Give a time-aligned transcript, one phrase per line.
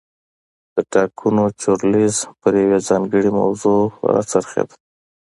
[0.73, 3.81] د ټاکنو چورلیز پر یوې ځانګړې موضوع
[4.11, 4.75] را څرخېده.